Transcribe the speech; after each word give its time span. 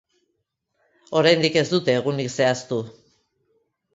Oraindik 1.19 1.59
ez 1.61 1.63
dute 1.75 1.95
egunik 1.99 2.31
zehaztu. 2.37 2.79